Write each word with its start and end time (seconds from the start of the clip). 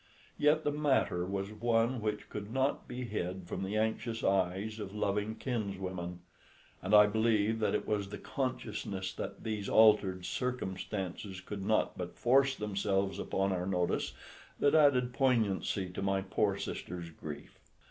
Yet 0.39 0.63
the 0.63 0.71
matter 0.71 1.27
was 1.27 1.53
one 1.53 2.01
which 2.01 2.27
could 2.27 2.51
not 2.51 2.87
be 2.87 3.03
hid 3.05 3.47
from 3.47 3.61
the 3.61 3.77
anxious 3.77 4.23
eyes 4.23 4.79
of 4.79 4.95
loving 4.95 5.35
kinswomen, 5.35 6.21
and 6.81 6.95
I 6.95 7.05
believe 7.05 7.59
that 7.59 7.75
it 7.75 7.87
was 7.87 8.09
the 8.09 8.17
consciousness 8.17 9.13
that 9.13 9.43
these 9.43 9.69
altered 9.69 10.25
circumstances 10.25 11.39
could 11.39 11.63
not 11.63 11.99
but 11.99 12.17
force 12.17 12.55
themselves 12.55 13.19
upon 13.19 13.51
our 13.51 13.67
notice 13.67 14.13
that 14.59 14.73
added 14.73 15.13
poignancy 15.13 15.87
to 15.91 16.01
my 16.01 16.21
poor 16.23 16.57
sister's 16.57 17.11
grief. 17.11 17.59